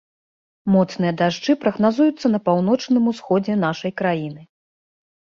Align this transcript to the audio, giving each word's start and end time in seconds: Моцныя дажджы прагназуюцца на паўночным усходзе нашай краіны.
Моцныя 0.75 1.13
дажджы 1.19 1.53
прагназуюцца 1.65 2.31
на 2.35 2.39
паўночным 2.47 3.03
усходзе 3.11 3.57
нашай 3.65 3.93
краіны. 4.03 4.41